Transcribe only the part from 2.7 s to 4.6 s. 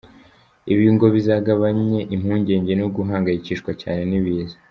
no guhangayikishwa cyane n’ibiza.